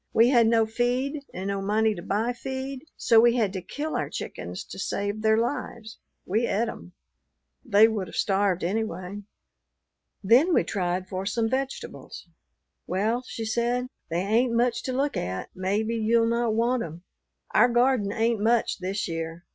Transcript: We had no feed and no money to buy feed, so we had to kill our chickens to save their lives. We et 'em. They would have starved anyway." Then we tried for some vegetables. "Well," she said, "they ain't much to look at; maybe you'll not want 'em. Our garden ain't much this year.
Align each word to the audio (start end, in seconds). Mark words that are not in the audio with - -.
We 0.13 0.29
had 0.29 0.47
no 0.47 0.65
feed 0.65 1.25
and 1.31 1.49
no 1.49 1.61
money 1.61 1.93
to 1.93 2.01
buy 2.01 2.33
feed, 2.33 2.87
so 2.97 3.19
we 3.19 3.35
had 3.35 3.53
to 3.53 3.61
kill 3.61 3.95
our 3.95 4.09
chickens 4.09 4.63
to 4.63 4.79
save 4.79 5.21
their 5.21 5.37
lives. 5.37 5.99
We 6.25 6.47
et 6.47 6.67
'em. 6.67 6.93
They 7.63 7.87
would 7.87 8.07
have 8.07 8.15
starved 8.15 8.63
anyway." 8.63 9.21
Then 10.23 10.55
we 10.55 10.63
tried 10.63 11.07
for 11.07 11.27
some 11.27 11.47
vegetables. 11.47 12.27
"Well," 12.87 13.21
she 13.27 13.45
said, 13.45 13.89
"they 14.09 14.21
ain't 14.21 14.53
much 14.53 14.81
to 14.85 14.91
look 14.91 15.15
at; 15.15 15.49
maybe 15.53 15.93
you'll 15.97 16.25
not 16.25 16.55
want 16.55 16.81
'em. 16.81 17.03
Our 17.53 17.69
garden 17.69 18.11
ain't 18.11 18.41
much 18.41 18.79
this 18.79 19.07
year. 19.07 19.45